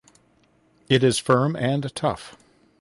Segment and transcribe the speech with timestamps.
[0.89, 2.35] It is firm and tough.